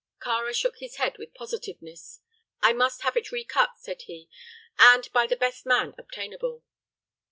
Kāra 0.19 0.51
shook 0.55 0.77
his 0.77 0.95
head 0.95 1.19
with 1.19 1.35
positiveness. 1.35 2.21
"I 2.59 2.73
must 2.73 3.03
have 3.03 3.15
it 3.15 3.31
recut," 3.31 3.77
said 3.77 4.01
he, 4.01 4.27
"and 4.79 5.07
by 5.13 5.27
the 5.27 5.35
best 5.37 5.63
man 5.67 5.93
obtainable." 5.95 6.63